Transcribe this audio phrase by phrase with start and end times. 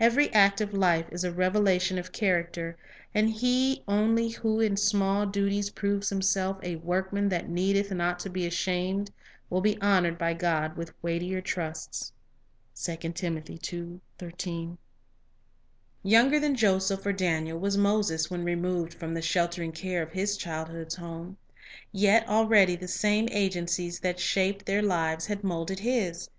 [0.00, 2.78] Every act of life is a revela tion of character,
[3.14, 8.30] and he only who in small duties proves himself "a workman that needeth not to
[8.30, 9.08] be ashamed,"
[9.50, 12.10] 1 will be honored by God with weightier trusts.
[12.74, 14.78] for All
[16.02, 20.38] Younger than Joseph or Daniel was Moses when removed from the sheltering care of his
[20.38, 21.36] childhood's home;
[21.92, 26.30] yet already the same agencies that shaped their lives had moulded his.